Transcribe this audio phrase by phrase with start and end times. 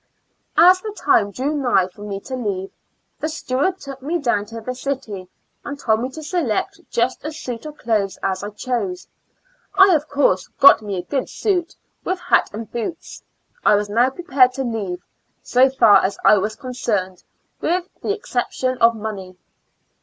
[0.57, 2.71] As the time drew nigh for me to leave,
[3.19, 5.27] the steward took me down to the city
[5.63, 9.07] and told me to select just such a suit of clothes as I chose.
[9.75, 13.21] I, of course, got me a good suit, with hat and boots.
[13.63, 15.03] I was now prepared to leave,
[15.43, 17.23] so far as I was concerned,
[17.59, 19.37] with the exception of money.